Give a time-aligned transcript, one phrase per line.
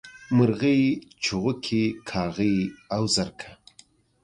[0.35, 0.81] مرغۍ،
[1.23, 2.55] چوغکي کاغۍ
[2.95, 3.49] او زرکه